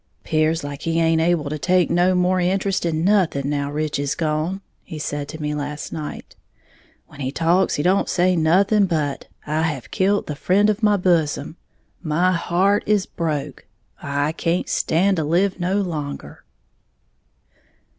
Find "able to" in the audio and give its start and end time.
1.21-1.59